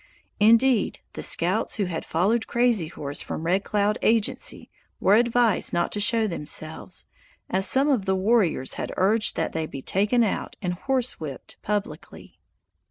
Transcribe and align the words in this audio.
Indeed, 0.39 1.01
the 1.13 1.21
scouts 1.21 1.75
who 1.75 1.85
had 1.85 2.05
followed 2.07 2.47
Crazy 2.47 2.87
Horse 2.87 3.21
from 3.21 3.43
Red 3.43 3.63
Cloud 3.63 3.99
agency 4.01 4.71
were 4.99 5.13
advised 5.13 5.73
not 5.73 5.91
to 5.91 5.99
show 5.99 6.25
themselves, 6.25 7.05
as 7.51 7.67
some 7.67 7.87
of 7.87 8.05
the 8.05 8.15
warriors 8.15 8.73
had 8.81 8.91
urged 8.97 9.35
that 9.35 9.53
they 9.53 9.67
be 9.67 9.83
taken 9.83 10.23
out 10.23 10.55
and 10.59 10.73
horsewhipped 10.73 11.57
publicly. 11.61 12.39